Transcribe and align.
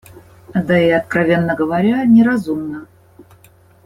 Да 0.55 0.79
и, 0.79 0.89
откровенно 0.89 1.55
говоря, 1.55 2.03
неразумно. 2.05 2.87